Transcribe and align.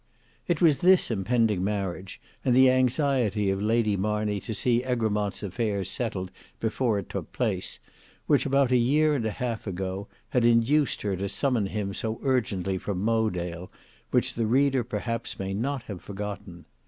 It 0.47 0.61
was 0.63 0.79
this 0.79 1.11
impending 1.11 1.63
marriage, 1.63 2.19
and 2.43 2.55
the 2.55 2.71
anxiety 2.71 3.51
of 3.51 3.61
Lady 3.61 3.95
Marney 3.95 4.39
to 4.39 4.53
see 4.55 4.83
Egremont's 4.83 5.43
affairs 5.43 5.91
settled 5.91 6.31
before 6.59 6.97
it 6.97 7.07
took 7.07 7.31
place, 7.31 7.79
which 8.25 8.43
about 8.47 8.71
a 8.71 8.77
year 8.77 9.13
and 9.13 9.27
a 9.27 9.29
half 9.29 9.67
ago 9.67 10.07
had 10.29 10.43
induced 10.43 11.03
her 11.03 11.15
to 11.17 11.29
summon 11.29 11.67
him 11.67 11.93
so 11.93 12.19
urgently 12.23 12.79
from 12.79 13.03
Mowedale, 13.05 13.71
which 14.09 14.33
the 14.33 14.47
reader 14.47 14.83
perhaps 14.83 15.37
may 15.37 15.49
have 15.49 15.57
not 15.57 15.83
forgotten. 16.01 16.65